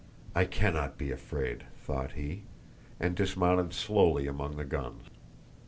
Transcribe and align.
"I 0.33 0.45
cannot 0.45 0.97
be 0.97 1.11
afraid," 1.11 1.65
thought 1.77 2.13
he, 2.13 2.45
and 2.99 3.13
dismounted 3.15 3.71
slowly 3.75 4.25
among 4.25 4.57
the 4.57 4.65
guns. 4.65 5.03